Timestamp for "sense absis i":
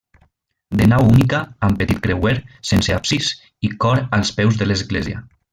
2.71-3.73